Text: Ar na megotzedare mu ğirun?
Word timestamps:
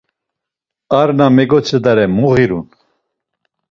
Ar 0.99 1.09
na 1.17 1.27
megotzedare 1.37 2.05
mu 2.17 2.25
ğirun? 2.35 2.65